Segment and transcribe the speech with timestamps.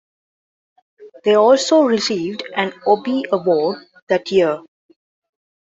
[1.23, 4.63] They also received an Obie award that year.